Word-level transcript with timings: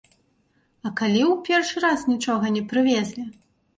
А 0.85 0.91
калі 1.01 1.21
ў 1.31 1.35
першы 1.49 1.77
раз 1.85 1.99
нічога 2.13 2.45
не 2.59 2.67
прывезлі? 2.73 3.23